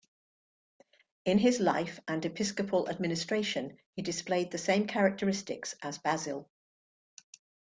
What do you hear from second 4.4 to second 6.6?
the same characteristics as Basil.